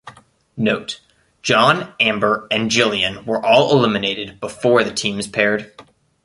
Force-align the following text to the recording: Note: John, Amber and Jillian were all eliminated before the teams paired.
Note: 0.57 0.99
John, 1.43 1.93
Amber 1.99 2.47
and 2.49 2.71
Jillian 2.71 3.23
were 3.23 3.45
all 3.45 3.71
eliminated 3.71 4.39
before 4.39 4.83
the 4.83 4.91
teams 4.91 5.27
paired. 5.27 5.75